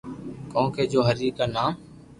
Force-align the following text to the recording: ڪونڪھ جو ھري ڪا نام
ڪونڪھ 0.51 0.77
جو 0.91 0.99
ھري 1.07 1.27
ڪا 1.37 1.45
نام 1.55 1.71